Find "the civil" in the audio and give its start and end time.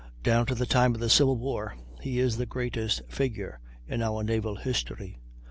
0.99-1.37